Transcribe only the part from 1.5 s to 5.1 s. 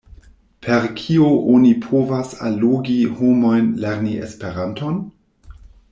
oni povas allogi homojn lerni Esperanton?